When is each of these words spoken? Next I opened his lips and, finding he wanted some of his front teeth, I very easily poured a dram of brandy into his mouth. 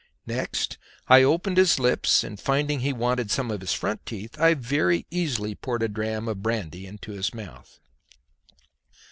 Next 0.25 0.79
I 1.07 1.21
opened 1.21 1.57
his 1.57 1.77
lips 1.77 2.23
and, 2.23 2.39
finding 2.39 2.79
he 2.79 2.91
wanted 2.91 3.29
some 3.29 3.51
of 3.51 3.61
his 3.61 3.73
front 3.73 4.03
teeth, 4.03 4.35
I 4.41 4.55
very 4.55 5.05
easily 5.11 5.53
poured 5.53 5.83
a 5.83 5.87
dram 5.87 6.27
of 6.27 6.41
brandy 6.41 6.87
into 6.87 7.11
his 7.11 7.35
mouth. 7.35 7.79